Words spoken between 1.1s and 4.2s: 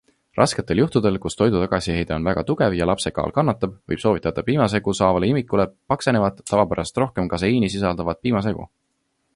kus toidu tagasiheide on väga tugev ja lapse kaal kannatab, võib